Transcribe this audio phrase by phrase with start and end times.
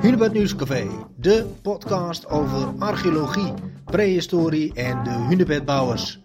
[0.00, 3.52] Hunebed Nieuwscafé, de podcast over archeologie,
[3.84, 6.20] prehistorie en de hunebedbouwers.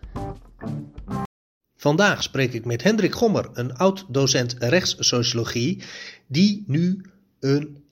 [1.75, 5.83] Vandaag spreek ik met Hendrik Gommer, een oud-docent rechtssociologie,
[6.27, 7.01] die nu
[7.39, 7.83] een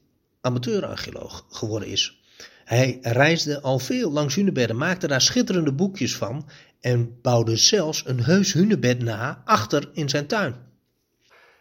[0.42, 2.22] amateurarcheoloog geworden is.
[2.66, 6.50] Hij reisde al veel langs hunebedden, maakte daar schitterende boekjes van
[6.82, 10.56] en bouwde zelfs een heus hunebed na achter in zijn tuin.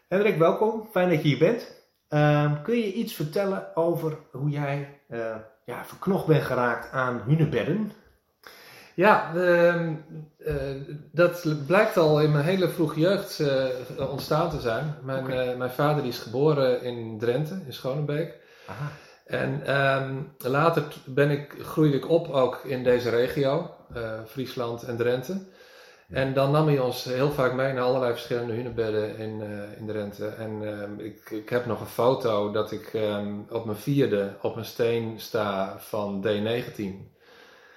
[0.08, 0.88] Hendrik, welkom.
[0.90, 1.77] Fijn dat je hier bent.
[2.08, 7.92] Ehm, kun je iets vertellen over hoe jij uh, ja, verknocht bent geraakt aan hunebedden?
[8.94, 9.90] Ja, uh,
[10.38, 10.54] uh,
[11.12, 14.94] dat blijkt al in mijn hele vroege jeugd uh, ontstaan te zijn.
[15.02, 15.56] Mijn, okay.
[15.56, 18.34] mijn vader die is geboren in Drenthe, in Schonebeek.
[18.66, 18.90] Aha.
[19.26, 23.74] En um, later ben ik, groeide ik op ook in deze regio,
[24.26, 25.40] Friesland en Drenthe.
[26.12, 29.86] En dan nam hij ons heel vaak mee naar allerlei verschillende hunebedden in, uh, in
[29.86, 30.26] Drenthe.
[30.26, 34.56] En uh, ik, ik heb nog een foto dat ik um, op mijn vierde op
[34.56, 36.82] een steen sta van D19.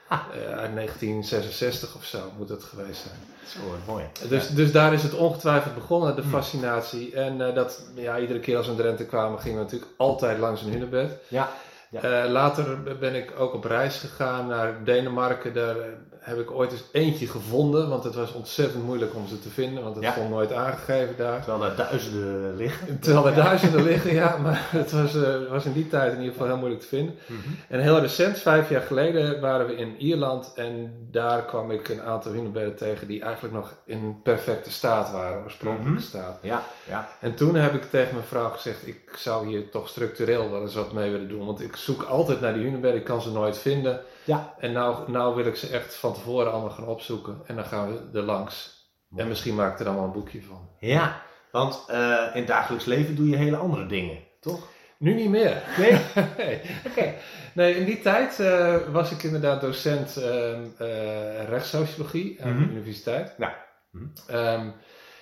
[0.07, 0.19] Ah.
[0.35, 3.19] Uh, uit 1966 of zo moet het geweest zijn.
[3.45, 4.05] Zo mooi.
[4.29, 4.55] Dus, ja.
[4.55, 7.13] dus daar is het ongetwijfeld begonnen, de fascinatie.
[7.15, 10.61] En dat, ja, iedere keer als we in Drenthe kwamen, gingen we natuurlijk altijd langs
[10.61, 11.17] een hunebed.
[11.27, 11.49] Ja.
[11.89, 12.27] Ja.
[12.27, 15.53] Later ben ik ook op reis gegaan naar Denemarken.
[15.53, 15.75] Daar
[16.21, 19.83] heb ik ooit eens eentje gevonden, want het was ontzettend moeilijk om ze te vinden,
[19.83, 20.11] want het ja.
[20.11, 21.43] stond nooit aangegeven daar.
[21.43, 22.99] Terwijl er duizenden liggen.
[22.99, 26.31] Terwijl er duizenden liggen, ja, maar het was, uh, was in die tijd in ieder
[26.31, 27.15] geval heel moeilijk te vinden.
[27.25, 27.55] Mm -hmm.
[27.67, 32.01] En heel recent, vijf jaar geleden, waren we in Ierland en daar kwam ik een
[32.01, 36.05] aantal hunebedden tegen die eigenlijk nog in perfecte staat waren, oorspronkelijke mm -hmm.
[36.05, 36.39] staat.
[36.41, 37.09] Ja, ja.
[37.19, 40.75] En toen heb ik tegen mijn vrouw gezegd, ik zou hier toch structureel wel eens
[40.75, 43.57] wat mee willen doen, want ik zoek altijd naar die hunebedden, ik kan ze nooit
[43.57, 44.01] vinden.
[44.31, 44.53] Ja.
[44.59, 47.41] En nou, nou wil ik ze echt van tevoren allemaal gaan opzoeken.
[47.45, 48.79] En dan gaan we er langs.
[49.15, 50.69] En misschien maak ik er dan wel een boekje van.
[50.79, 51.95] Ja, want uh,
[52.33, 54.67] in het dagelijks leven doe je hele andere dingen, toch?
[54.97, 55.61] Nu niet meer.
[55.77, 55.91] Nee?
[56.37, 56.61] nee.
[56.87, 57.15] Okay.
[57.53, 62.67] nee, in die tijd uh, was ik inderdaad docent uh, rechtssociologie aan mm -hmm.
[62.67, 63.37] de universiteit.
[63.37, 63.47] Mm
[63.91, 64.35] -hmm.
[64.35, 64.73] um,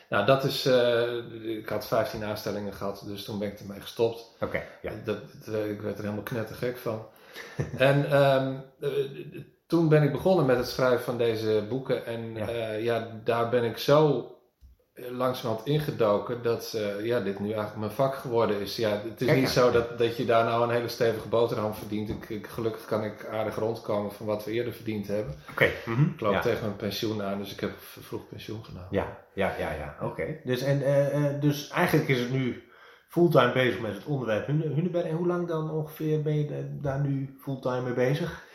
[0.09, 0.65] nou, dat is.
[1.41, 4.31] ik had 15 aanstellingen gehad, dus toen ben ik ermee gestopt.
[4.33, 4.45] Oké.
[4.45, 4.91] Okay, ja.
[5.03, 7.05] dat, dat, ik werd er helemaal knettergek van.
[7.77, 8.63] en um,
[9.67, 12.05] toen ben ik begonnen met het schrijven van deze boeken.
[12.05, 14.27] En ja, ja daar ben ik zo
[15.09, 18.75] langzamerhand ingedoken dat uh, ja, dit nu eigenlijk mijn vak geworden is.
[18.75, 21.73] Ja, het is Kijk, niet zo dat, dat je daar nou een hele stevige boterham
[21.73, 22.09] verdient.
[22.09, 25.33] Ik, ik, gelukkig kan ik aardig rondkomen van wat we eerder verdiend hebben.
[25.41, 25.51] Oké.
[25.51, 25.73] Okay.
[25.85, 26.11] Mm -hmm.
[26.13, 26.41] Ik loop ja.
[26.41, 28.87] tegen mijn pensioen aan, dus ik heb vroeg pensioen gedaan.
[28.89, 29.95] Ja, ja, ja, ja.
[30.01, 30.21] oké.
[30.21, 30.41] Okay.
[30.43, 32.63] Dus, en, uh, dus eigenlijk is het nu
[33.07, 35.03] fulltime bezig met het onderwerp hunebed.
[35.03, 38.47] En hoe lang dan ongeveer ben je daar nu fulltime mee bezig?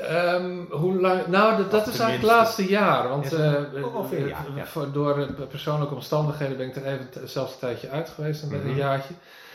[0.00, 1.26] Um, hoe lang?
[1.26, 3.08] Nou, dat, dat is eigenlijk het laatste jaar.
[3.08, 4.66] Want uh, ongeveer, ja, ja.
[4.66, 8.60] Voor, door persoonlijke omstandigheden ben ik er even zelfs een tijdje uit geweest, een, mm
[8.60, 8.68] -hmm.
[8.68, 9.14] een jaartje.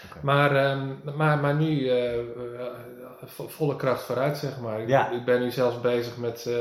[0.09, 0.21] Okay.
[0.23, 2.19] Maar, um, maar, maar nu uh,
[3.27, 4.87] volle kracht vooruit, zeg maar.
[4.87, 5.09] Ja.
[5.09, 6.55] Ik, ben nu zelfs bezig met uh,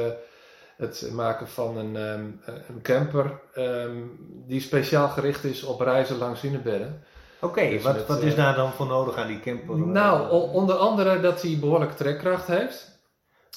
[0.77, 3.41] het maken van een, um, een camper
[4.47, 7.05] die speciaal gericht is op reizen langs hunebedden.
[7.41, 9.79] Oké, okay, dus wat, wat is daar dan voor nodig aan die camper?
[9.79, 13.00] Nou, onder andere dat hij behoorlijk trekkracht heeft.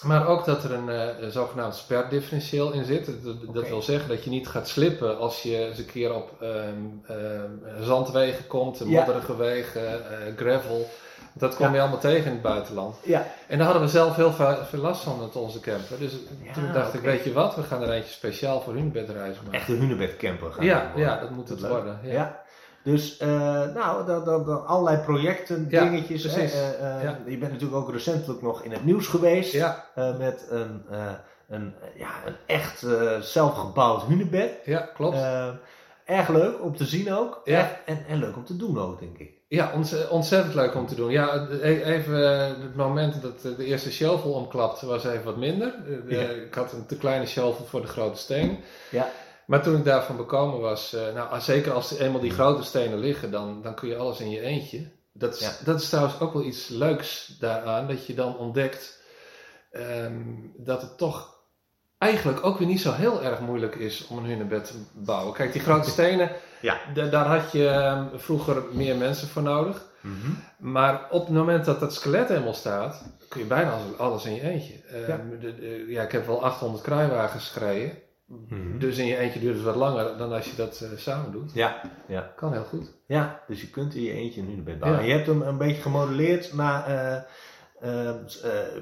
[0.02, 0.88] Maar ook dat er een,
[1.24, 3.06] een zogenaamd sperdifferentieel in zit.
[3.06, 3.70] Dat, dat okay.
[3.70, 7.62] wil zeggen dat je niet gaat slippen als je eens een keer op um, um,
[7.82, 10.90] zandwegen komt, modderige wegen, uh, gravel.
[11.34, 11.76] Dat kwam ja.
[11.76, 12.96] je allemaal tegen in het buitenland.
[13.04, 13.26] Ja.
[13.48, 16.00] En daar hadden we zelf heel veel, last van met onze camper.
[16.00, 16.12] Dus
[16.44, 17.00] ja, toen dacht okay.
[17.00, 19.60] ik, weet je wat, we gaan er eentje speciaal voor hunebedreizen maken.
[19.60, 22.00] Echt een hunebedcamper gaan ja, ja, dat moet het worden.
[22.04, 22.43] Ja.
[22.84, 23.28] Dus uh,
[23.74, 26.22] nou, dat, dat, dat, allerlei projecten, ja, dingetjes.
[26.22, 26.56] Precies.
[26.56, 27.20] Uh, uh, ja.
[27.26, 29.52] Je bent natuurlijk ook recentelijk nog in het nieuws geweest.
[29.52, 29.86] Ja.
[30.18, 30.86] met een,
[31.48, 32.86] een, ja, een echt
[33.22, 34.52] zelfgebouwd hunebed.
[34.66, 35.18] Ja, klopt.
[36.06, 37.42] erg leuk om te zien ook.
[37.44, 37.80] Ja.
[37.86, 39.32] En, en leuk om te doen ook, denk ik.
[39.48, 39.72] Ja,
[40.10, 41.12] ontzettend leuk om te doen.
[41.12, 42.20] Ja, even
[42.62, 45.74] het moment dat de eerste shovel omklapte was even wat minder.
[46.08, 46.20] Ja.
[46.20, 48.58] Ik had een te kleine shovel voor de grote steen.
[48.92, 49.08] Ja.
[49.54, 53.32] Maar toen ik daarvan bekomen was, uh, nou zeker als eenmaal die grote stenen liggen,
[53.32, 54.90] dan, dan kun je alles in je eentje.
[55.12, 55.52] Dat is, ja.
[55.66, 59.02] dat is trouwens ook wel iets leuks daaraan, dat je dan ontdekt
[59.72, 61.36] um, dat het toch
[61.98, 65.34] eigenlijk ook weer niet zo heel erg moeilijk is om een hunebed te bouwen.
[65.34, 66.80] Kijk, die grote stenen, ja.
[66.94, 69.86] daar had je um, vroeger meer mensen voor nodig.
[70.02, 70.44] Mm -hmm.
[70.72, 74.42] Maar op het moment dat dat skelet helemaal staat, kun je bijna alles in je
[74.42, 74.74] eentje.
[74.94, 75.20] Um, ja.
[75.40, 78.04] De, de, ja, ik heb wel 800 kruiwagens gereden.
[78.28, 78.80] Mm -hmm.
[78.80, 81.54] Dus in je eentje duurt het wat langer dan als je dat uh, samen doet.
[81.54, 82.34] Ja, ja.
[82.36, 82.94] Kan heel goed.
[83.08, 85.02] Ja, dus je kunt in je eentje een hunebed bouwen.
[85.02, 85.08] Ja.
[85.08, 87.22] Je hebt hem een beetje gemodelleerd naar, uh,
[87.84, 88.16] Ehm,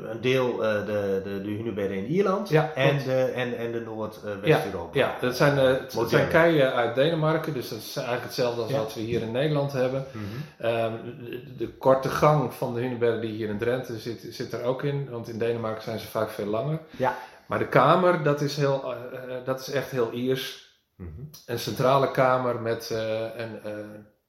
[0.09, 4.99] een deel de, de, de hunebedden in Ierland Ja, en, de, en, en de Noord-West-Europa.
[4.99, 6.07] Ja, dat zijn, eh, Moderne.
[6.09, 8.77] zijn keien uit Denemarken, dus dat is eigenlijk hetzelfde als Ja.
[8.77, 10.05] wat we hier in Nederland hebben.
[10.11, 10.25] Mhm.
[10.67, 14.63] Ehm, de, de korte gang van de hunebedden die hier in Drenthe zit, zit er
[14.63, 16.79] ook in, want in Denemarken zijn ze vaak veel langer.
[16.97, 17.17] Ja.
[17.51, 20.69] Maar de kamer, dat is, heel, eh, eh, dat is echt heel Iers.
[20.95, 21.09] Mhm.
[21.45, 23.59] Een centrale kamer met eh, een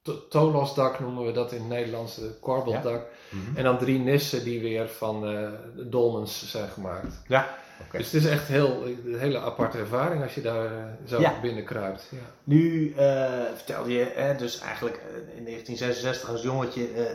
[0.01, 3.05] to- tolosdak noemen we dat in het Nederlands, een korbeldak.
[3.29, 3.57] Mhm.
[3.57, 7.21] En dan drie nissen die weer van dolmens zijn gemaakt.
[7.27, 7.55] Ja.
[7.91, 11.33] Dus het is echt heel, een hele aparte ervaring als je daar zo Ja.
[11.41, 12.07] binnenkruipt.
[12.11, 12.17] Ja.
[12.43, 14.95] Nu eh, vertelde je hè, dus eigenlijk
[15.35, 17.05] in 1966 als jongetje eh,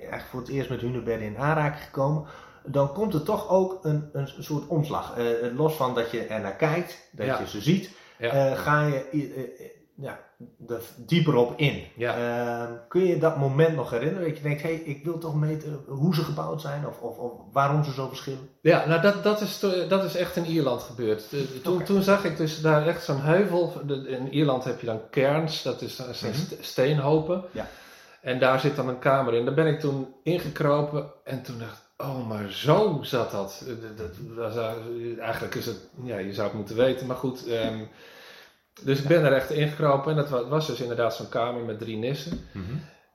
[0.00, 2.24] eigenlijk voor het eerst met hunebedden in aanraking gekomen.
[2.66, 5.16] Dan komt er toch ook een, een soort omslag.
[5.16, 5.24] Eh,
[5.56, 7.38] los van dat je er naar kijkt, dat Ja.
[7.40, 8.30] je ze ziet, Ja.
[8.30, 10.18] eh, ga je eh, eh, ja,
[10.68, 11.84] er dieper op in.
[11.96, 12.16] Ja.
[12.16, 14.28] Eh, kun je dat moment nog herinneren?
[14.28, 17.16] Dat je denkt, hé, hey, ik wil toch weten hoe ze gebouwd zijn of, of,
[17.18, 18.48] of waarom ze zo verschillen?
[18.60, 19.58] Ja, nou dat, dat, is,
[19.88, 21.30] dat is echt in Ierland gebeurd.
[21.30, 23.72] De- toen, toen zag ik dus daar echt zo'n heuvel.
[23.86, 26.40] De- in Ierland heb je dan cairns, dat is, dat zijn Mhm.
[26.40, 27.44] st- steenhopen.
[27.52, 27.66] Ja.
[28.20, 29.44] En daar zit dan een kamer in.
[29.44, 33.64] Daar ben ik toen ingekropen en toen dacht ik, oh maar zo zat dat.
[33.68, 37.16] Eh, dat, dat, dat zou- eigenlijk is het, ja je zou het moeten weten, maar
[37.16, 37.46] goed.
[37.46, 37.78] ehm,
[38.82, 41.78] dus ik ben er echt ingekropen en dat wa- was dus inderdaad zo'n kamer met
[41.78, 42.40] drie nissen.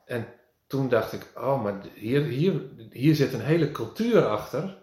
[0.06, 0.28] En
[0.68, 4.78] toen dacht ik, oh, maar hier, hier, hier zit een hele cultuur achter.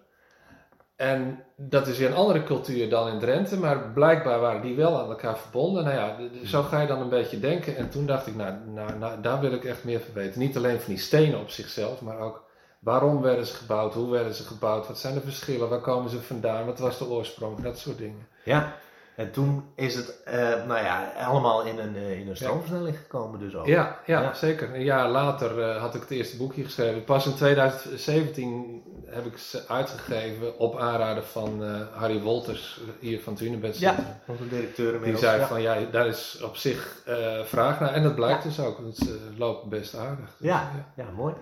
[0.97, 4.99] En dat is weer een andere cultuur dan in Drenthe, maar blijkbaar waren die wel
[5.01, 5.85] aan elkaar verbonden.
[5.85, 7.77] Nou ja, zo ga je dan een beetje denken.
[7.77, 10.41] En toen dacht ik, nou, nou, nou, daar wil ik echt meer van weten.
[10.41, 12.45] Niet alleen van die stenen op zichzelf, maar ook
[12.87, 16.21] waarom werden ze gebouwd, hoe werden ze gebouwd, wat zijn de verschillen, waar komen ze
[16.23, 18.27] vandaan, wat was de oorsprong, dat soort dingen.
[18.45, 18.73] Ja,
[19.17, 23.39] en toen is het, eh, nou ja, allemaal in een, eh, in een stroomversnelling gekomen
[23.41, 23.67] dus ook.
[23.67, 24.35] Ja, ja, Ja.
[24.35, 24.75] zeker.
[24.75, 27.05] Een jaar later eh, had ik het eerste boekje geschreven.
[27.05, 33.33] Pas in 2017 heb ik ze uitgegeven op aanraden van eh, Harry Wolters, hier van
[33.33, 33.79] het Hunebed.
[33.79, 33.95] Ja,
[34.27, 35.21] onze directeur Die inmiddels.
[35.21, 35.47] zei ja.
[35.47, 37.93] van ja, daar is op zich eh, vraag naar.
[37.93, 38.79] En dat blijkt dus ook.
[38.79, 40.31] Het eh, loopt best aardig.
[40.39, 40.71] Dus, Ja.
[40.97, 41.35] Ja, mooi.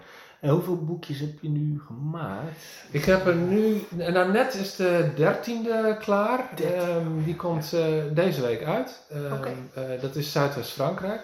[0.44, 2.64] En hoeveel boekjes heb je nu gemaakt?
[2.90, 6.50] Ik heb er nu, nou net is de dertiende klaar.
[6.62, 9.02] Ehm, die komt eh, deze week uit.
[9.10, 9.42] Ehm,
[9.74, 11.20] eh, dat is Zuidwest-Frankrijk.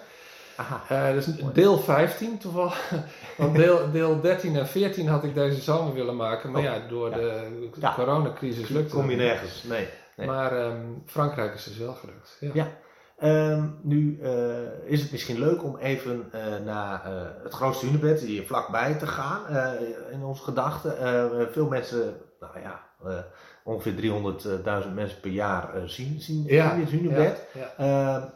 [0.55, 1.07] Aha.
[1.07, 2.91] Eh, dus deel 15 toevallig.
[3.37, 6.51] Want deel, deel 13 en 14 had ik deze zomer willen maken.
[6.51, 7.15] Maar Oh, ja, door ja.
[7.15, 7.93] de Ja.
[7.93, 9.63] coronacrisis lukte Kom je het nergens?
[9.63, 9.87] Nee.
[10.15, 10.27] nee.
[10.27, 12.37] Maar ehm, Frankrijk is dus wel gelukt.
[12.39, 12.49] Ja.
[12.53, 12.67] Ja.
[13.21, 14.31] Ehm, nu eh,
[14.85, 19.07] is het misschien leuk om even eh, naar eh, het grootste hunebed hier vlakbij te
[19.07, 19.41] gaan
[20.11, 20.93] in onze gedachten.
[21.51, 22.81] Veel mensen, nou ja,
[23.63, 23.93] ongeveer
[24.83, 27.47] 300.000 mensen per jaar zien, zien, Ja, zien dit hunebed.
[27.53, 28.17] Ja, ja.
[28.17, 28.27] Ehm,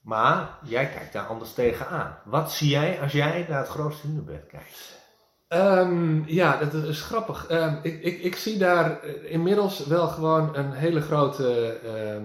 [0.00, 2.18] maar jij kijkt daar anders tegenaan.
[2.24, 4.96] Wat zie jij als jij naar het grootste hunebed kijkt?
[5.48, 7.50] Ehm, ja, dat is grappig.
[7.82, 11.78] Ik, ik, ik zie daar inmiddels wel gewoon een hele grote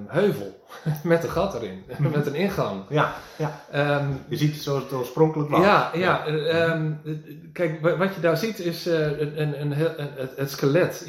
[0.08, 0.62] heuvel
[1.04, 1.84] met een gat erin,
[2.14, 2.84] met een ingang.
[2.90, 3.62] Ja, ja.
[3.72, 5.64] Ehm, je ziet het zoals het oorspronkelijk was.
[5.64, 6.26] Ja, ja.
[6.26, 7.14] eh, ehm, eh,
[7.54, 9.72] kijk, wa- wat je daar ziet is eh, een, een, een,
[10.16, 11.08] het, het skelet.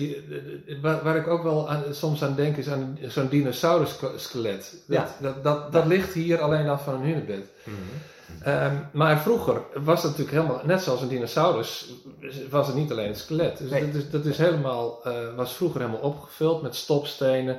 [0.83, 4.83] Waar, waar ik ook wel aan, soms aan denk is aan zo'n dinosaurus-skelet.
[4.87, 5.09] Dat, Ja.
[5.21, 7.51] dat, dat, dat ligt hier alleen af van een hunebed.
[7.65, 7.77] Mhm.
[8.43, 11.93] Ehm, maar vroeger was dat natuurlijk helemaal, net zoals een dinosaurus,
[12.51, 13.59] was het niet alleen het skelet.
[13.59, 13.87] Dus Nee.
[13.87, 17.59] dat, is, dat is helemaal, eh, was vroeger helemaal opgevuld met stopstenen.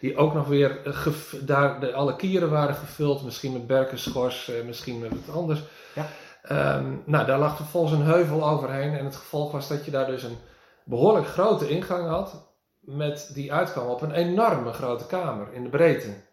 [0.00, 1.06] Die ook nog weer, eh,
[1.40, 5.62] daar, de, alle kieren waren gevuld, misschien met berkenschors, eh, misschien met wat anders.
[5.94, 6.06] Ja.
[6.42, 8.94] Ehm, nou, daar lag vervolgens een heuvel overheen.
[8.98, 10.36] En het gevolg was dat je daar dus een
[10.84, 12.54] behoorlijk grote ingang had.
[12.80, 16.25] Met die uitkwam op een enorme grote kamer in de breedte.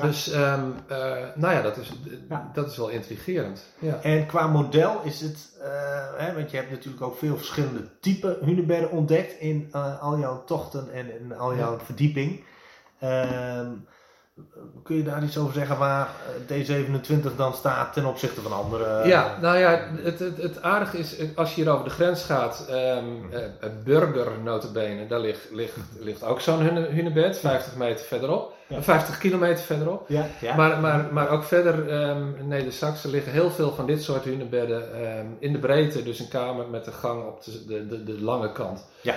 [0.00, 0.98] Dus, ehm, eh,
[1.34, 1.92] nou ja, dat is,
[2.28, 2.50] Ja.
[2.54, 3.64] dat is wel intrigerend.
[3.78, 4.00] Ja.
[4.02, 5.70] En qua model is het, eh,
[6.16, 10.44] hè, want je hebt natuurlijk ook veel verschillende typen hunebedden ontdekt in eh, al jouw
[10.44, 12.44] tochten en in al jouw verdieping.
[12.98, 13.70] Ehm,
[14.82, 16.08] kun je daar iets over zeggen waar
[16.48, 19.06] eh, D27 dan staat ten opzichte van andere?
[19.08, 22.22] ja, nou ja, het, het, het aardige is, eh, als je hier over de grens
[22.24, 28.54] gaat, ehm eh, Burger notabene, daar ligt, ligt, ligt ook zo'n hunebed, 50 meter verderop.
[28.68, 28.82] Ja.
[28.82, 30.08] 50 kilometer verderop.
[30.08, 30.56] ja, ja.
[30.56, 35.02] Maar, maar, maar ook verder, ehm in Neder-Saxen liggen heel veel van dit soort hunebedden
[35.02, 36.02] ehm, in de breedte.
[36.02, 38.86] Dus een kamer met een gang op de, de, de, de lange kant.
[39.00, 39.14] Ja.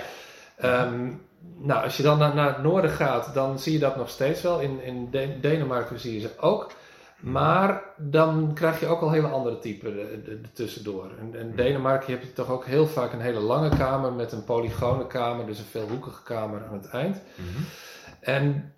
[1.57, 4.41] Nou, als je dan naar, naar het noorden gaat, dan zie je dat nog steeds
[4.41, 4.59] wel.
[4.59, 6.71] In, in De- Denemarken zie je ze ook.
[7.19, 11.11] Maar dan krijg je ook al hele andere typen er tussendoor.
[11.19, 14.43] In, in Denemarken heb je toch ook heel vaak een hele lange kamer met een
[14.43, 17.21] polygone kamer, dus een veelhoekige kamer aan het eind.
[17.35, 17.63] Mhm.
[18.19, 18.73] En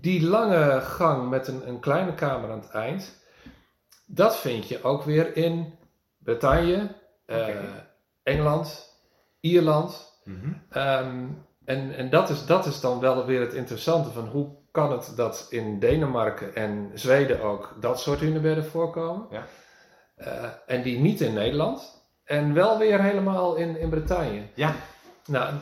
[0.00, 3.22] die lange gang met een, een kleine kamer aan het eind,
[4.06, 5.74] dat vind je ook weer in
[6.18, 6.94] Bretagne,
[7.26, 7.48] eh.
[8.22, 8.88] Engeland,
[9.40, 10.20] Ierland.
[10.70, 11.26] Ehm,
[11.70, 15.12] en en dat, is, dat is dan wel weer het interessante van hoe kan het
[15.16, 19.26] dat in Denemarken en Zweden ook dat soort hunebedden voorkomen.
[19.30, 19.46] Ja.
[20.18, 20.26] Uh,
[20.66, 22.02] en die niet in Nederland.
[22.24, 24.42] En wel weer helemaal in, in Bretagne.
[24.54, 24.74] Ja.
[25.26, 25.54] Nou,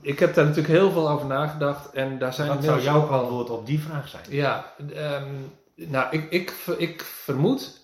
[0.00, 1.92] ik heb daar natuurlijk heel veel over nagedacht.
[1.92, 4.22] En daar zijn Wat zou jouw antwoord op die vraag zijn?
[4.28, 7.80] Ja, um, nou, ik, ik, ik vermoed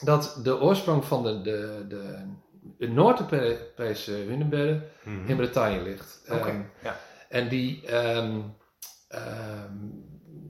[0.00, 2.18] dat de oorsprong van de, de, de,
[2.78, 6.24] de Noord-Europese hunebedden mm in Bretagne ligt.
[6.32, 6.96] Oké, um, ja.
[7.28, 8.54] En die, um,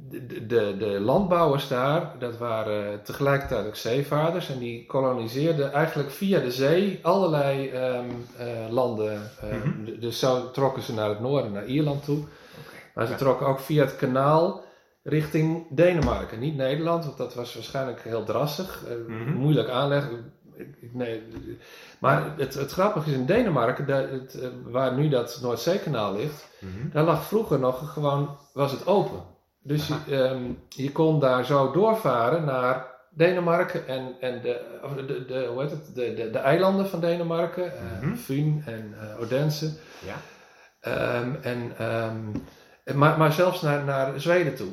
[0.09, 4.51] de, de, de, landbouwers daar, dat waren tegelijkertijd ook zeevaarders.
[4.51, 8.01] En die koloniseerden eigenlijk via de zee allerlei uh,
[8.71, 9.31] landen.
[9.43, 12.19] Mm Dus zo trokken ze naar het noorden, naar Ierland toe.
[12.19, 12.29] Okay.
[12.95, 13.19] Maar ze ja.
[13.19, 14.65] trokken ook via het kanaal
[15.03, 16.39] richting Denemarken.
[16.39, 18.85] Niet Nederland, want dat was waarschijnlijk heel drassig.
[19.09, 19.35] Mm -hmm.
[19.35, 20.33] Moeilijk aanleggen.
[20.93, 21.23] Nee,
[21.99, 26.69] maar het, het grappige is in Denemarken, het, uh, waar nu dat Noordzeekanaal ligt, mm
[26.73, 26.91] -hmm.
[26.93, 29.23] daar lag vroeger nog gewoon, was het open.
[29.63, 35.47] Dus je, um, je, kon daar zo doorvaren naar Denemarken en, en de, de, de,
[35.53, 38.13] hoe heet het, de, de, de eilanden van Denemarken, mm -hmm.
[38.13, 39.73] uh, Fyn en uh, Odense.
[40.05, 40.17] Ja.
[41.21, 42.33] Um, en, um,
[42.97, 44.71] maar, maar zelfs naar, naar Zweden toe.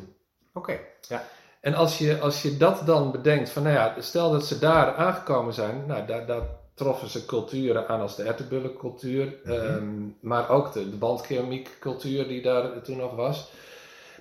[0.54, 0.82] Oké, okay.
[1.01, 1.24] ja.
[1.65, 4.95] En als je, als je dat dan bedenkt, van nou ja, stel dat ze daar
[4.95, 6.41] aangekomen zijn, nou, daar, daar
[6.74, 9.75] troffen ze culturen aan als de ertebullencultuur, mm -hmm.
[9.75, 13.51] um, maar ook de, de bandkeramiekcultuur die daar toen nog was.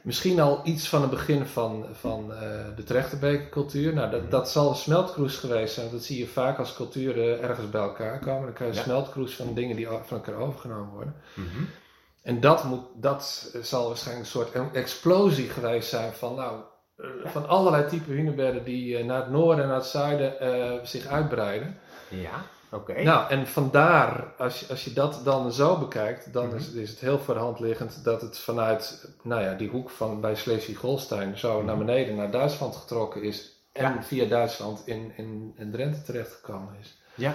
[0.03, 2.39] Misschien al iets van het begin van, van uh,
[2.77, 3.95] de Trechterbekercultuur.
[3.95, 4.31] Nou, dat, -hmm.
[4.31, 5.91] dat zal een smeltkroes geweest zijn.
[5.91, 8.43] Dat zie je vaak als culturen ergens bij elkaar komen.
[8.43, 8.93] Dan krijg je een ja.
[8.93, 11.15] smeltkroes van dingen die van elkaar overgenomen worden.
[11.35, 11.69] Mm -hmm.
[12.23, 16.61] En dat, moet, dat zal waarschijnlijk een soort explosie geweest zijn van, nou.
[17.25, 21.07] Van allerlei typen hunebedden die uh, naar het noorden en naar het zuiden uh, zich
[21.07, 21.79] uitbreiden.
[22.09, 22.91] Ja, oké.
[22.91, 23.05] Okay.
[23.05, 26.59] Nou, en vandaar, als je, als je dat dan zo bekijkt, dan mm-hmm.
[26.59, 29.91] is, is, het heel voor de hand liggend dat het vanuit, nou ja, die hoek
[29.91, 31.67] van bij Schleswig-Holstein zo mm-hmm.
[31.67, 33.53] naar beneden naar Duitsland getrokken is.
[33.73, 34.03] En ja.
[34.03, 36.97] via Duitsland in, in, in Drenthe terechtgekomen is.
[37.15, 37.35] Ja.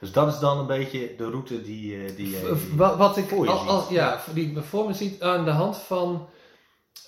[0.00, 2.36] Dus dat is dan een beetje de route die, die, die,
[2.76, 6.28] wat, wat ik voor je ja, die voor me ziet aan de hand van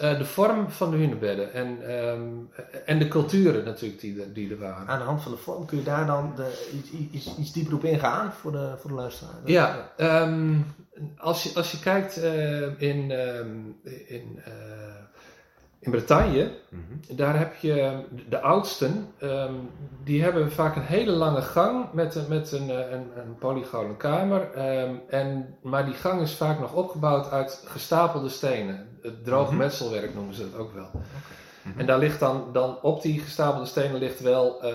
[0.00, 2.50] uh, de vorm van de hunebedden en, um,
[2.86, 4.88] en de culturen natuurlijk die, die er waren.
[4.88, 7.74] Aan de hand van de vorm kun je daar dan de, iets, iets, iets dieper
[7.74, 9.34] op ingaan voor de, voor de luisteraar?
[9.44, 10.66] Ja, um,
[11.16, 14.54] als, je, als je kijkt uh, in, um, in uh,
[15.82, 17.16] in Bretagne, mm-hmm.
[17.16, 19.06] daar heb je de oudsten,
[20.04, 24.52] die hebben vaak een hele lange gang met, met een, een, een polygone kamer.
[25.08, 28.89] En, maar die gang is vaak nog opgebouwd uit gestapelde stenen.
[29.02, 29.58] Het droog mm-hmm.
[29.58, 30.86] metselwerk noemen ze het ook wel.
[30.86, 31.00] Okay.
[31.62, 31.80] Mm-hmm.
[31.80, 34.70] En daar ligt dan, dan op die gestapelde stenen ligt wel uh,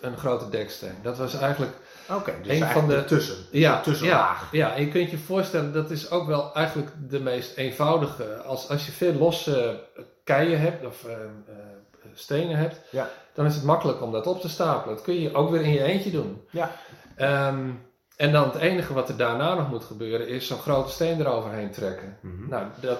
[0.00, 0.94] een grote deksteen.
[1.02, 1.72] Dat was eigenlijk
[2.08, 3.36] Oké, okay, dus een van de tussen.
[3.50, 4.48] Ja, tussenlaag.
[4.52, 8.36] Ja, ja, en je kunt je voorstellen, dat is ook wel eigenlijk de meest eenvoudige.
[8.36, 9.80] Als, als je veel losse
[10.24, 11.12] keien hebt of uh,
[12.14, 13.08] stenen hebt, ja.
[13.34, 14.94] dan is het makkelijk om dat op te stapelen.
[14.94, 16.42] Dat kun je ook weer in je eentje doen.
[16.50, 16.70] Ja.
[17.48, 17.84] Um,
[18.16, 21.70] en dan het enige wat er daarna nog moet gebeuren, is zo'n grote steen eroverheen
[21.70, 22.18] trekken.
[22.22, 22.48] Mm-hmm.
[22.48, 22.98] Nou, dat,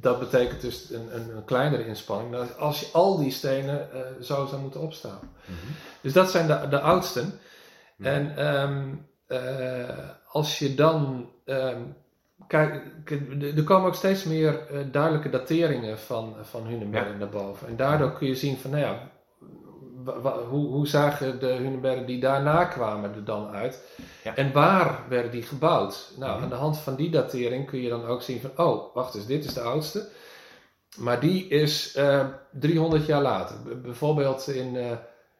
[0.00, 2.30] dat betekent dus een, een, een, kleinere inspanning.
[2.30, 5.32] Nou, als je al die stenen uh, zo zou moeten opstapelen.
[5.46, 5.74] Mm-hmm.
[6.00, 7.38] Dus dat zijn de, de oudsten.
[7.98, 11.30] En um, uh, als je dan.
[11.44, 11.96] Um,
[12.46, 12.82] kijk,
[13.56, 17.18] er komen ook steeds meer uh, duidelijke dateringen van, van Hunenbergen ja.
[17.18, 17.68] naar boven.
[17.68, 19.10] En daardoor kun je zien van, nou ja,
[20.48, 23.82] hoe, hoe zagen de Hunenbergen die daarna kwamen er dan uit?
[24.24, 24.36] Ja.
[24.36, 26.12] En waar werden die gebouwd?
[26.16, 26.42] Nou, mm-hmm.
[26.42, 29.26] aan de hand van die datering kun je dan ook zien van, oh, wacht eens,
[29.26, 30.08] dit is de oudste.
[30.96, 33.56] Maar die is uh, 300 jaar later.
[33.56, 34.92] B bijvoorbeeld in uh,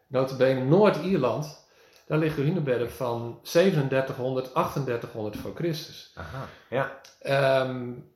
[0.06, 1.66] notabene Noord-Ierland
[2.08, 6.12] daar liggen hunebedden van 3700, 3800 voor Christus.
[6.14, 7.00] Aha, ja.
[7.62, 8.10] Um,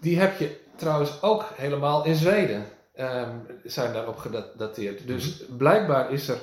[0.00, 2.64] die heb je trouwens ook helemaal in Zweden.
[3.00, 5.06] Um, zijn daarop gedateerd.
[5.06, 5.56] Dus mm -hmm.
[5.56, 6.38] blijkbaar is er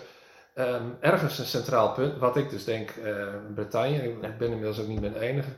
[0.55, 4.88] um, ergens een centraal punt, wat ik dus denk uh, Bretagne, ik ben inmiddels ook
[4.88, 5.50] niet meer de enige,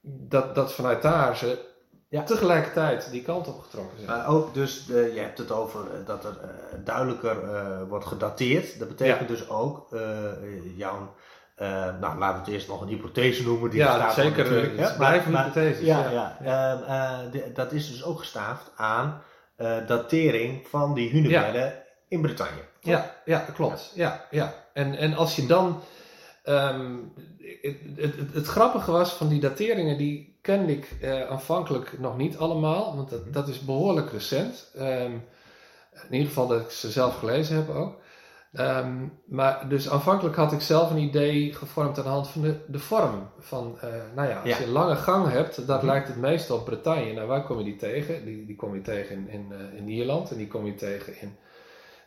[0.00, 1.58] dat, dat vanuit daar ze
[2.08, 2.22] ja.
[2.22, 4.10] tegelijkertijd die kant op getrokken zijn.
[4.10, 7.36] Maar ook dus, uh, je hebt het over uh, dat er uh, duidelijker
[7.88, 8.78] wordt gedateerd.
[8.78, 9.26] Dat betekent ja.
[9.26, 9.96] dus ook
[10.76, 11.14] jouw,
[12.00, 13.70] nou laten we het eerst nog een hypothese noemen.
[13.70, 14.44] Die ja, zeker.
[14.44, 15.86] Natuurlijk, het blijven hypotheses.
[15.86, 16.36] Ja, ja.
[16.42, 16.82] ja.
[16.82, 19.22] Ehm, de, dat is dus ook gestaafd aan
[19.86, 21.72] datering van die hunebedden
[22.08, 22.60] in Bretagne.
[22.80, 23.92] Ja, ja, klopt.
[23.94, 24.26] Ja.
[24.30, 25.80] Ja, En, en als je dan...
[26.48, 27.12] Um,
[27.62, 30.88] het, het, het, het grappige was van die dateringen, die kende ik
[31.28, 34.70] aanvankelijk nog niet allemaal, want dat, dat is behoorlijk recent.
[34.78, 35.24] Um,
[36.04, 38.00] in ieder geval dat ik ze zelf gelezen heb ook.
[38.56, 38.94] Ehm,
[39.26, 42.78] maar dus aanvankelijk had ik zelf een idee gevormd aan de hand van de, de
[42.78, 43.28] vorm.
[43.38, 44.58] Van, eh, nou ja, als Ja.
[44.58, 45.86] je een lange gang hebt, dat Mhm.
[45.86, 47.12] lijkt het meest op Bretagne.
[47.12, 48.24] Nou, waar kom je die tegen?
[48.24, 51.20] Die, die kom je tegen in, in, eh, in Ierland en die kom je tegen
[51.20, 51.36] in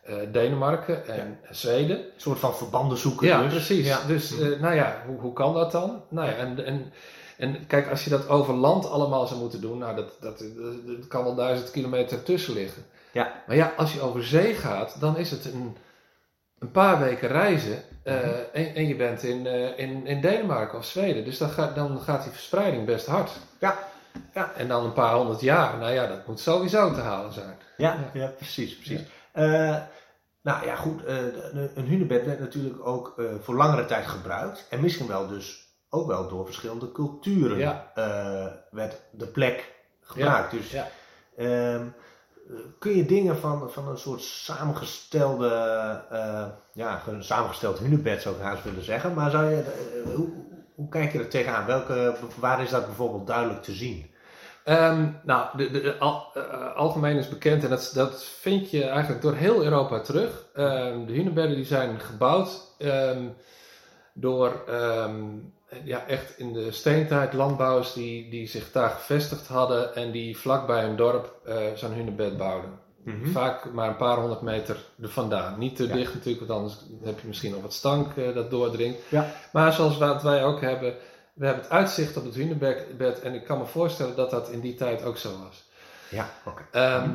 [0.04, 1.96] eh, Denemarken en Zweden.
[1.98, 3.52] Een soort van verbanden zoeken Ja, dus.
[3.52, 3.86] precies.
[3.86, 3.98] Ja.
[4.06, 6.02] Dus, eh, nou ja, hoe, hoe kan dat dan?
[6.08, 6.92] Nou ja, en, en,
[7.36, 10.86] en kijk, als je dat over land allemaal zou moeten doen, nou, dat, dat, dat,
[10.86, 12.82] dat kan wel duizend kilometer tussen liggen.
[13.12, 13.42] Ja.
[13.46, 15.76] Maar ja, als je over zee gaat, dan is het een,
[16.60, 18.28] een paar weken reizen eh, Mhm.
[18.52, 21.24] en, en je bent in, eh, in, in Denemarken of Zweden.
[21.24, 23.30] Dus dan gaat, dan gaat die verspreiding best hard.
[23.58, 23.78] Ja.
[24.34, 24.52] Ja.
[24.56, 27.56] En dan een paar honderd jaar, nou ja, dat moet sowieso te halen zijn.
[27.76, 29.00] Ja, ja, precies, precies.
[29.32, 29.76] Eh,
[30.42, 34.66] nou ja, goed, een- hunebed werd natuurlijk ook voor langere tijd gebruikt.
[34.70, 37.58] En misschien wel dus ook wel door verschillende culturen
[38.70, 40.50] werd de plek gebruikt.
[40.50, 40.86] dus ja.
[42.78, 45.48] Kun je dingen van, van een soort samengestelde,
[46.10, 49.14] eh, ja, samengesteld hunebed zou ik haast willen zeggen.
[49.14, 50.28] Maar zou je, eh, hoe,
[50.74, 51.66] hoe kijk je er tegenaan?
[51.66, 54.10] Welke, waar is dat bijvoorbeeld duidelijk te zien?
[54.64, 59.34] Ehm, nou, de, de, eh, algemeen is bekend en dat, dat vind je eigenlijk door
[59.34, 60.46] heel Europa terug.
[60.54, 63.28] Ehm, de hunebedden die zijn gebouwd ehm,
[64.12, 64.64] door
[65.84, 70.82] ja, echt in de steentijd landbouwers die, die zich daar gevestigd hadden en die vlakbij
[70.82, 72.78] hun dorp eh, zo'n hunebed bouwden.
[73.24, 75.58] Vaak maar een paar honderd meter er vandaan.
[75.58, 75.94] Niet te Ja.
[75.94, 78.98] dicht natuurlijk, want anders heb je misschien nog wat stank eh, dat doordringt.
[79.08, 79.32] Ja.
[79.52, 80.94] Maar zoals wat wij ook hebben,
[81.34, 84.60] we hebben het uitzicht op het hunebed en ik kan me voorstellen dat dat in
[84.60, 85.68] die tijd ook zo was.
[86.10, 86.62] Ja, oké.
[86.70, 87.10] Ehm,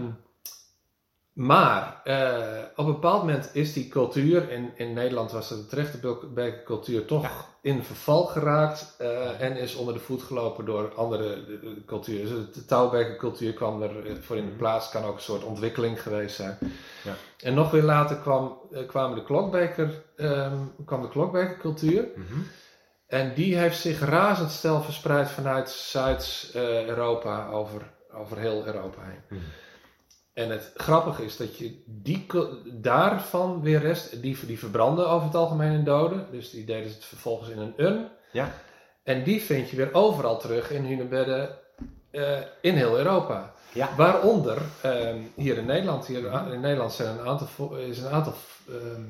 [1.36, 6.66] maar eh, op een bepaald moment is die cultuur, in, in Nederland was de Trechterbeek
[6.66, 7.30] cultuur toch Ja.
[7.62, 12.36] in verval geraakt eh, en is onder de voet gelopen door andere eh, culturen.
[12.46, 14.58] Dus de Touwbeker cultuur kwam er voor in de Mhm.
[14.60, 16.58] plaats, kan ook een soort ontwikkeling geweest zijn.
[17.04, 17.14] Ja.
[17.40, 22.06] En nog weer later kwam, kwamen de Klokbeker, ehm, kwam de Klokbeker cultuur.
[22.16, 22.40] Mhm.
[23.08, 27.82] En die heeft zich razendsnel verspreid vanuit Zuid-Europa over,
[28.14, 29.22] over heel Europa heen.
[29.30, 29.42] Mhm.
[30.36, 32.26] En het grappige is dat je die,
[32.66, 36.28] daarvan weer rest, die, die verbranden over het algemeen in doden.
[36.32, 38.08] Dus die deden het vervolgens in een urn.
[38.32, 38.52] Ja.
[39.04, 41.50] En die vind je weer overal terug in hunebedden
[42.12, 43.54] eh in heel Europa.
[43.74, 43.90] Ja.
[43.98, 46.06] Waaronder ehm, hier in Nederland.
[46.06, 48.34] Hier in Nederland zijn een aantal, is een aantal
[48.68, 49.04] ehm,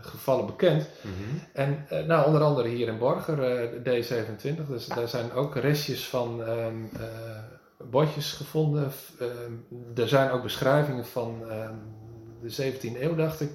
[0.00, 0.88] gevallen bekend.
[1.00, 1.38] Mhm.
[1.52, 4.68] En eh, nou, onder andere hier in Borger, eh, de D27.
[4.68, 6.74] Dus daar zijn ook restjes van ehm,
[7.90, 8.92] botjes gevonden.
[9.18, 9.52] Ehm,
[10.00, 11.74] er zijn ook beschrijvingen van ehm,
[12.42, 13.50] de 17e eeuw, dacht ik.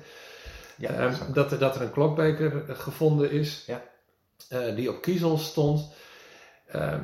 [0.77, 3.63] Ja, Ehm, dat dat, er, dat er een klokbeker eh, gevonden is.
[3.67, 3.81] Ja.
[4.49, 5.93] eh, die op kiezel stond.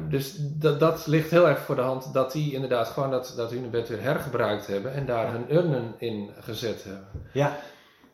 [0.09, 3.51] Dus dat, dat ligt heel erg voor de hand dat die inderdaad gewoon dat, dat
[3.51, 5.31] hunebed weer hergebruikt hebben en daar Ja.
[5.31, 7.07] hun urnen in gezet hebben.
[7.33, 7.57] Ja,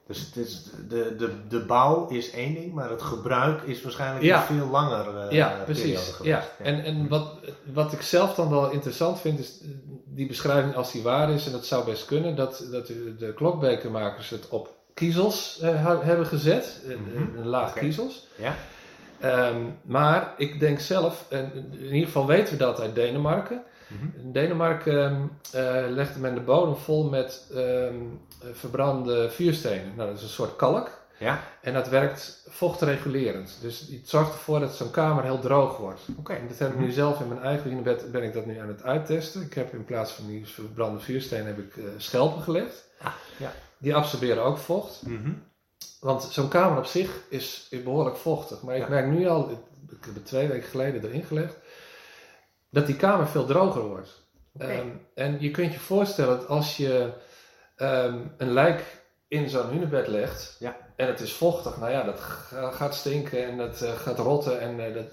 [0.08, 4.24] dus het is, de, de, de bouw is één ding, maar het gebruik is waarschijnlijk
[4.24, 4.40] Ja.
[4.50, 6.14] een veel langer eh, Ja, precies.
[6.24, 6.44] Ja.
[6.60, 7.34] En, en wat,
[7.74, 9.68] wat ik zelf dan wel interessant vind, is eh,
[10.06, 14.30] die beschrijving als die waar is, en dat zou best kunnen, dat, dat de, klokbekermakers
[14.30, 17.38] het op kiezels eh, hebben gezet, Mhm.
[17.38, 18.28] een laag kiezels.
[18.36, 18.56] Ja.
[19.20, 23.64] Ehm, maar ik denk zelf, en in ieder geval weten we dat uit Denemarken.
[24.00, 24.20] Mhm.
[24.26, 27.96] In Denemarken eh, legde men de bodem vol met ehm,
[28.52, 29.96] verbrande vuurstenen.
[29.96, 31.02] Nou, dat is een soort kalk.
[31.18, 33.58] Ja, En dat werkt vochtregulerend.
[33.62, 36.02] Dus het zorgt ervoor dat zo'n kamer heel droog wordt.
[36.18, 36.34] oké.
[36.34, 38.68] En dat heb ik nu zelf in mijn eigen hunebed, ben ik dat nu aan
[38.68, 39.42] het uittesten.
[39.42, 42.88] Ik heb in plaats van die verbrande vuurstenen heb ik eh, schelpen gelegd.
[43.00, 43.52] Ah, ja.
[43.78, 45.02] Die absorberen ook vocht.
[45.06, 45.32] Mhm.
[46.00, 48.62] Want zo'n kamer op zich is, is behoorlijk vochtig.
[48.62, 49.50] Maar ik merk nu al,
[49.90, 51.58] ik heb het twee weken geleden erin gelegd,
[52.74, 54.22] dat die kamer veel droger wordt.
[54.54, 54.66] Oké.
[54.66, 57.10] Ehm, en je kunt je voorstellen dat als je
[57.76, 60.76] ehm, een lijk in zo'n hunebed legt Ja.
[60.96, 64.60] en het is vochtig, nou ja, dat ga- gaat stinken en dat eh, gaat rotten.
[64.60, 65.06] En, eh, dat...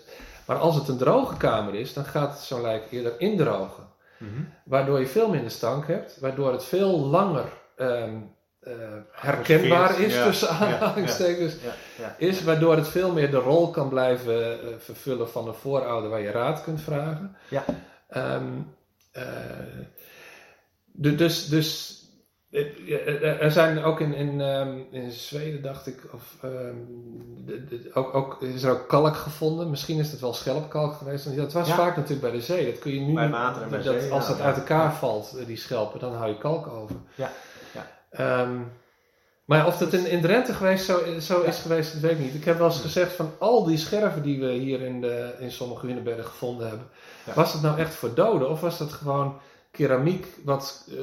[0.46, 3.84] Maar als het een droge kamer is, dan gaat zo'n lijk eerder indrogen.
[4.18, 4.42] Mhm.
[4.64, 7.44] Waardoor je veel minder stank hebt, waardoor het veel langer
[7.76, 8.16] ehm,
[8.60, 8.72] eh,
[9.12, 11.54] herkenbaar is Ja, tussen aanhalingstekens
[11.98, 16.10] Ja, is, waardoor het veel meer de rol kan blijven eh, vervullen van een voorouder
[16.10, 17.36] waar je raad kunt vragen.
[17.48, 17.64] Ja.
[20.92, 21.98] Du- dus, dus
[23.40, 26.74] er zijn ook in, in, ehm, in Zweden, dacht ik, of, ehm,
[27.46, 29.70] de- de- ook, ook, is er ook kalk gevonden.
[29.70, 31.36] Misschien is het wel schelpkalk geweest.
[31.36, 31.74] Dat was Ja.
[31.74, 32.70] vaak natuurlijk bij de zee.
[32.70, 34.44] Dat kun je nu, Bij water en bij dat, zee, als ja, dat ja.
[34.44, 36.96] uit elkaar valt, die schelpen, dan hou je kalk over.
[37.14, 37.30] Ja,
[38.10, 38.40] ja.
[38.42, 38.58] Ehm,
[39.44, 42.34] maar of dat in, in Drenthe geweest zo, zo is geweest, dat weet ik niet.
[42.34, 45.50] Ik heb wel eens gezegd van al die scherven die we hier in, de, in
[45.52, 46.86] sommige hunebedden gevonden hebben.
[47.26, 47.32] Ja.
[47.34, 49.38] Was dat nou echt voor doden of was dat gewoon
[49.70, 50.96] keramiek wat, eh,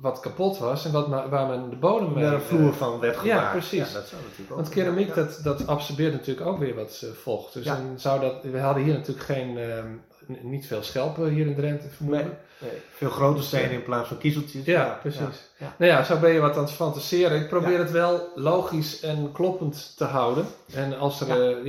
[0.00, 2.24] wat kapot was en wat, ma- waar men de bodem mee...
[2.24, 3.40] Een eh, vloer van werd gemaakt.
[3.42, 3.92] ja, precies.
[3.92, 4.56] dat zou natuurlijk ook.
[4.56, 5.14] Want keramiek, Ja.
[5.14, 7.52] dat, dat absorbeert natuurlijk ook weer wat eh, vocht.
[7.52, 7.76] Dus Ja.
[7.76, 9.86] dan zou dat, we hadden hier natuurlijk geen, ehm,
[10.26, 12.38] niet veel schelpen hier in Drenthe vermoeden.
[12.58, 14.64] Nee, veel grote stenen in plaats van kiezeltjes.
[14.64, 15.50] Ja, precies.
[15.56, 15.74] Ja.
[15.78, 17.40] Nou ja, zo ben je wat aan het fantaseren.
[17.40, 20.46] Ik probeer het wel logisch en kloppend te houden.
[20.74, 21.58] En als er, Ja.
[21.58, 21.66] eh,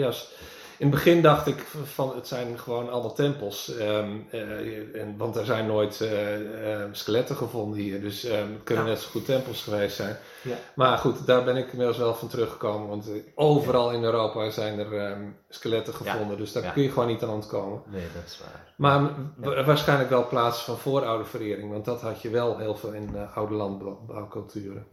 [0.77, 3.77] in het begin dacht ik van het zijn gewoon allemaal tempels.
[3.77, 8.01] Ehm, eh, en, want er zijn nooit eh, eh, skeletten gevonden hier.
[8.01, 8.89] Dus ehm, het kunnen Ja.
[8.89, 10.17] net zo goed tempels geweest zijn.
[10.41, 10.55] Ja.
[10.75, 12.87] Maar goed, daar ben ik inmiddels wel van teruggekomen.
[12.87, 16.37] Want overal in Europa zijn er ehm, skeletten gevonden.
[16.37, 17.81] Dus daar kun je gewoon niet aan ontkomen.
[17.87, 18.73] Nee, dat is waar.
[18.75, 21.71] Maar wa- waarschijnlijk wel plaatsen van vooroude verering.
[21.71, 24.87] Want dat had je wel heel veel in oude landbouwculturen.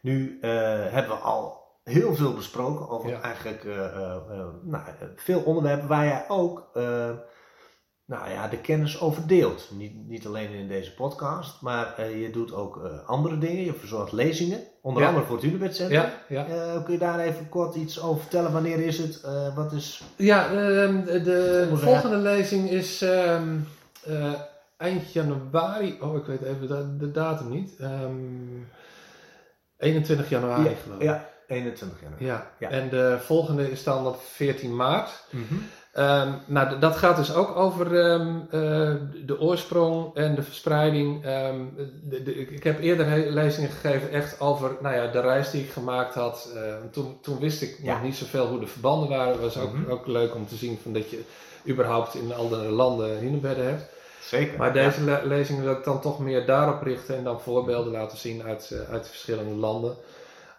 [0.00, 3.20] Nu hebben we al heel veel besproken over Ja.
[3.20, 4.82] eigenlijk eh, eh, eh, nou,
[5.16, 6.68] veel onderwerpen waar jij ook
[8.06, 9.68] nou ja, de kennis over deelt.
[9.76, 13.64] Niet, niet alleen in deze podcast, maar je doet ook andere dingen.
[13.64, 15.08] Je verzorgt lezingen, onder Ja.
[15.08, 16.00] andere voor het Hunebed Centrum.
[16.00, 16.80] Ja, ja.
[16.82, 18.52] Kun je daar even kort iets over vertellen?
[18.52, 19.26] Wanneer is het?
[19.54, 20.02] Wat is...
[20.16, 23.56] Ja, ehm, de, de Volgende lezing is ehm,
[24.04, 24.32] eh,
[24.76, 25.98] eind januari.
[26.00, 27.76] Oh, ik weet even de, de datum niet.
[27.78, 28.62] Ehm
[29.78, 31.02] 21 januari Ja, geloof ik.
[31.04, 32.12] Ja, 21 jaar.
[32.18, 32.50] Ja.
[32.58, 32.70] Ja.
[32.70, 35.24] en de volgende is dan op 14 maart.
[35.30, 35.54] Mhm.
[35.92, 38.92] Ehm, nou, dat gaat dus ook over ehm, eh,
[39.26, 41.24] de oorsprong en de verspreiding.
[41.24, 41.58] Ehm,
[42.02, 45.70] de, de- ik, heb eerder lezingen gegeven echt over nou ja, de reis die ik
[45.70, 46.54] gemaakt had.
[46.90, 47.92] Toen, toen wist ik Ja.
[47.94, 49.32] nog niet zoveel hoe de verbanden waren.
[49.32, 49.90] Het was ook, Mhm.
[49.90, 51.22] ook leuk om te zien van dat je
[51.68, 53.92] überhaupt in andere landen hunebedden hebt.
[54.22, 54.58] Zeker.
[54.58, 58.18] Maar deze le- lezing wil ik dan toch meer daarop richten en dan voorbeelden laten
[58.18, 59.94] zien uit, eh, uit de verschillende landen.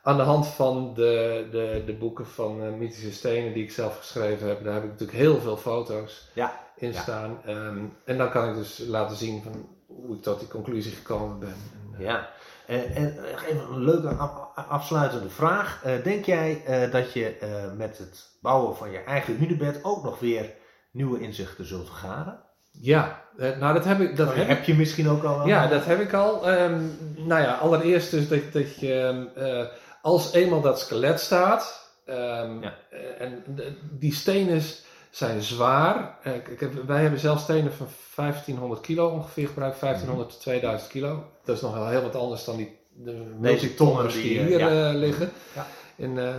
[0.06, 3.98] Aan de hand van de, de, de boeken van eh, mythische stenen die ik zelf
[3.98, 7.02] geschreven heb, daar heb ik natuurlijk heel veel foto's Ja, in ja.
[7.02, 7.38] staan.
[7.46, 11.40] Ehm, en dan kan ik dus laten zien van hoe ik tot die conclusie gekomen
[11.40, 11.50] ben.
[11.50, 12.30] En, eh, Ja,
[12.68, 15.82] en, en nog even een leuke af- afsluitende vraag.
[15.84, 20.04] Eh, denk jij eh, dat je eh, met het bouwen van je eigen hunebed ook
[20.04, 20.54] nog weer
[20.92, 22.40] nieuwe inzichten zult vergaren?
[22.82, 24.16] ja, eh, nou dat heb ik.
[24.18, 25.48] Dat Dat heb je misschien ook al?
[25.48, 26.50] Ja, dat heb ik al.
[26.50, 26.82] Ehm,
[27.16, 29.66] nou ja, allereerst dus dat, dat je ehm, eh,
[30.06, 32.74] als eenmaal dat skelet staat ehm, Ja.
[32.90, 33.44] eh, en
[33.92, 34.62] die stenen
[35.10, 36.18] zijn zwaar.
[36.24, 40.92] Eh, ik heb, wij hebben zelf stenen van 1500 kilo ongeveer gebruikt, 1500 tot 2000
[40.92, 41.24] kilo.
[41.44, 44.92] Dat is nog wel heel wat anders dan die de multitonners die, eh, hier ja.
[44.94, 45.66] liggen Ja.
[45.96, 46.34] in eh,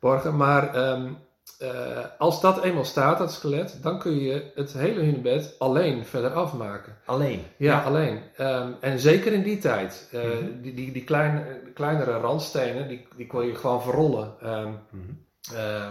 [0.00, 0.36] Borgen.
[0.36, 1.12] Maar ehm,
[1.60, 6.30] eh, als dat eenmaal staat, dat skelet, dan kun je het hele hunebed alleen verder
[6.32, 6.96] afmaken.
[7.04, 7.42] Alleen?
[7.56, 8.20] Ja, alleen.
[8.36, 10.08] Ehm, en zeker in die tijd.
[10.12, 10.60] eh, Mhm.
[10.62, 11.44] Die, die, die kleine,
[11.74, 14.32] kleinere randstenen, die, die kon je gewoon verrollen.
[14.40, 15.10] Ehm, Mhm.
[15.54, 15.88] eh,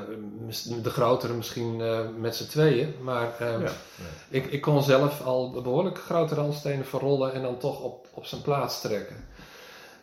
[0.83, 1.81] de grotere misschien
[2.19, 2.93] met z'n tweeën.
[3.01, 3.69] Maar ehm, Ja.
[4.29, 8.41] ik, ik kon zelf al behoorlijk grote randstenen verrollen en dan toch op, op zijn
[8.41, 9.15] plaats trekken.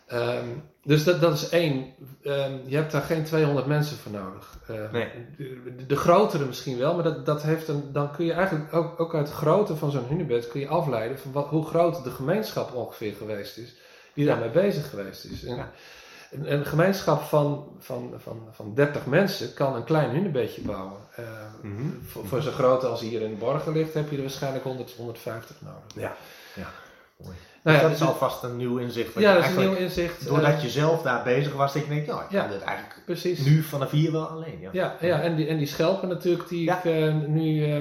[0.07, 0.47] Ehm,
[0.85, 1.95] dus dat, dat is één.
[2.23, 4.59] Ehm, je hebt daar geen 200 mensen voor nodig.
[4.67, 5.09] Eh, Nee.
[5.37, 9.01] de, de grotere misschien wel, maar dat, dat heeft een, dan kun je eigenlijk ook,
[9.01, 12.11] ook uit de grootte van zo'n hunebed kun je afleiden van wat, hoe groot de
[12.11, 13.75] gemeenschap ongeveer geweest is
[14.15, 14.31] die Ja.
[14.33, 15.45] daarmee bezig geweest is.
[15.45, 15.71] En, Ja.
[16.31, 21.01] een, een gemeenschap van, van, van, van 30 mensen kan een klein hunebedje bouwen.
[21.63, 21.83] Mhm.
[22.07, 25.57] voor, voor zo'n grootte als hier in Borgen ligt, heb je er waarschijnlijk 100, 150
[25.61, 25.83] nodig.
[25.95, 26.17] Ja.
[26.55, 26.69] ja.
[27.63, 29.15] Nou ja, dat is dus- alvast een nieuw inzicht.
[29.15, 30.27] ja, je dat is een nieuw inzicht.
[30.27, 32.41] Doordat eh, je zelf daar bezig was, dat je denkt, ja, ik Ja.
[32.41, 33.39] kan dit eigenlijk precies.
[33.45, 34.59] nu vanaf hier wel alleen.
[34.61, 34.71] Ja.
[34.73, 36.79] Ja, ja en, die, en die schelpen natuurlijk die Ja.
[36.79, 37.81] ik eh, nu eh,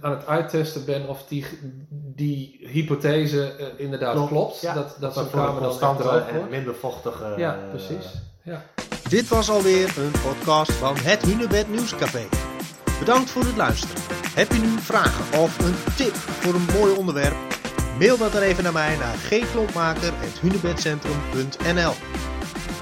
[0.00, 1.46] aan het uittesten ben of die,
[1.90, 4.30] die hypothese eh, inderdaad Klopt.
[4.30, 4.60] klopt.
[4.60, 4.74] Ja.
[4.74, 7.34] Dat, dat zo'n een kamer dan droog en minder vochtige...
[7.36, 8.12] Ja, precies.
[8.42, 8.62] Ja.
[9.08, 12.22] Dit was alweer een podcast van het Hunebed Nieuwscafé.
[12.98, 13.96] Bedankt voor het luisteren.
[14.34, 17.55] Heb je nu vragen of een tip voor een mooi onderwerp?
[17.98, 21.92] Mail dat er even naar mij naar gklompmaker.hunebedcentrum.nl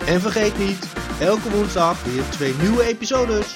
[0.07, 0.87] En vergeet niet,
[1.20, 3.55] elke woensdag weer twee nieuwe episodes.